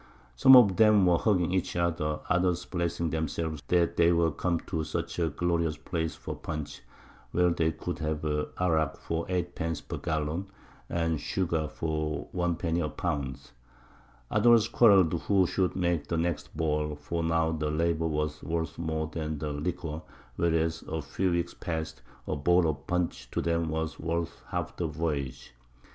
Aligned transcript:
Some 0.35 0.55
of 0.55 0.77
them 0.77 1.05
were 1.05 1.19
hugging 1.19 1.51
each 1.53 1.75
other, 1.75 2.21
others 2.27 2.65
blessing 2.65 3.11
themselves 3.11 3.61
that 3.67 3.97
they 3.97 4.11
were 4.11 4.31
come 4.31 4.59
to 4.61 4.83
such 4.83 5.19
a 5.19 5.29
glorious 5.29 5.77
Place 5.77 6.15
for 6.15 6.35
Punch, 6.35 6.81
where 7.31 7.51
they 7.51 7.71
could 7.71 7.99
have 7.99 8.23
Arack 8.23 8.97
for 8.97 9.27
8 9.29 9.53
Pence 9.53 9.79
per 9.79 9.97
Gallon, 9.97 10.47
and 10.89 11.21
Sugar 11.21 11.67
for 11.67 12.29
1 12.31 12.55
Peny 12.55 12.83
a 12.83 12.89
Pound; 12.89 13.51
others 14.31 14.67
quarrelling 14.67 15.11
who 15.19 15.45
should 15.45 15.75
make 15.75 16.07
the 16.07 16.17
next 16.17 16.57
Bowl, 16.57 16.95
for 16.95 17.21
now 17.23 17.51
the 17.51 17.69
Labour 17.69 18.07
was 18.07 18.41
worth 18.41 18.79
more 18.79 19.05
than 19.05 19.37
the 19.37 19.53
Liquor, 19.53 20.01
whereas 20.35 20.81
a 20.87 21.03
few 21.03 21.29
Weeks 21.29 21.53
past, 21.53 22.01
a 22.27 22.35
Bowl 22.35 22.67
of 22.67 22.87
Punch 22.87 23.29
to 23.29 23.39
them 23.39 23.69
was 23.69 23.99
worth 23.99 24.41
half 24.47 24.75
the 24.77 24.87
Voyage. 24.87 25.53